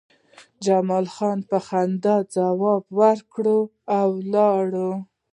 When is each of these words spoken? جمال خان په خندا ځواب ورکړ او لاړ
جمال 0.65 1.05
خان 1.15 1.37
په 1.49 1.57
خندا 1.67 2.15
ځواب 2.35 2.83
ورکړ 2.99 3.45
او 3.99 4.09
لاړ 4.33 4.67